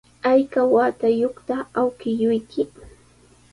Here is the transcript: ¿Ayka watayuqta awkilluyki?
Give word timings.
¿Ayka 0.31 0.61
watayuqta 0.73 1.55
awkilluyki? 1.81 2.63